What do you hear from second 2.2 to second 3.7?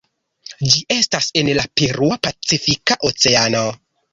Pacifika Oceano.